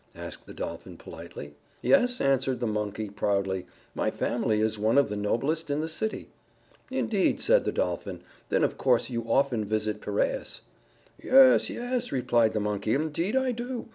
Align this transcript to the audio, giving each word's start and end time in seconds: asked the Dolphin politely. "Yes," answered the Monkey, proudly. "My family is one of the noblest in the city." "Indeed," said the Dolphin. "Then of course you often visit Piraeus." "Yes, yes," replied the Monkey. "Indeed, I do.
asked 0.15 0.47
the 0.47 0.53
Dolphin 0.55 0.97
politely. 0.97 1.53
"Yes," 1.83 2.19
answered 2.19 2.59
the 2.59 2.65
Monkey, 2.65 3.07
proudly. 3.07 3.67
"My 3.93 4.09
family 4.09 4.59
is 4.59 4.79
one 4.79 4.97
of 4.97 5.09
the 5.09 5.15
noblest 5.15 5.69
in 5.69 5.79
the 5.79 5.87
city." 5.87 6.31
"Indeed," 6.89 7.39
said 7.39 7.65
the 7.65 7.71
Dolphin. 7.71 8.21
"Then 8.49 8.63
of 8.63 8.79
course 8.79 9.11
you 9.11 9.29
often 9.31 9.63
visit 9.63 10.01
Piraeus." 10.01 10.61
"Yes, 11.21 11.69
yes," 11.69 12.11
replied 12.11 12.53
the 12.53 12.59
Monkey. 12.59 12.95
"Indeed, 12.95 13.35
I 13.35 13.51
do. 13.51 13.89